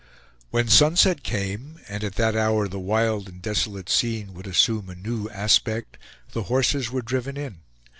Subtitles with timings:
[0.49, 4.95] When sunset came, and at that hour the wild and desolate scene would assume a
[4.95, 5.97] new aspect,
[6.31, 7.59] the horses were driven in.